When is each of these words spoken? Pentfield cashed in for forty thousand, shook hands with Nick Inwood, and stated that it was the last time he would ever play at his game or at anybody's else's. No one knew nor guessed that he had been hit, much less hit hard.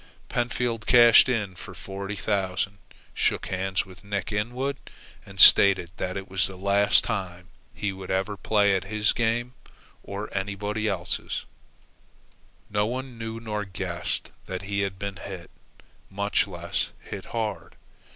Pentfield 0.31 0.87
cashed 0.87 1.29
in 1.29 1.53
for 1.53 1.75
forty 1.75 2.15
thousand, 2.15 2.79
shook 3.13 3.45
hands 3.49 3.85
with 3.85 4.03
Nick 4.03 4.31
Inwood, 4.31 4.77
and 5.27 5.39
stated 5.39 5.91
that 5.97 6.17
it 6.17 6.27
was 6.27 6.47
the 6.47 6.55
last 6.57 7.03
time 7.03 7.49
he 7.71 7.93
would 7.93 8.09
ever 8.09 8.35
play 8.35 8.75
at 8.75 8.85
his 8.85 9.13
game 9.13 9.53
or 10.01 10.27
at 10.31 10.37
anybody's 10.37 10.87
else's. 10.87 11.45
No 12.67 12.87
one 12.87 13.19
knew 13.19 13.39
nor 13.39 13.63
guessed 13.63 14.31
that 14.47 14.63
he 14.63 14.79
had 14.81 14.97
been 14.97 15.17
hit, 15.17 15.51
much 16.09 16.47
less 16.47 16.89
hit 17.03 17.25
hard. 17.25 17.75